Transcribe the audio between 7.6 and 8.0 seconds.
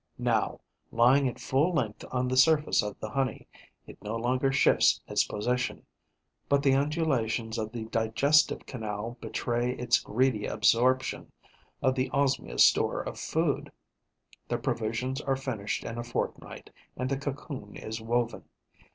the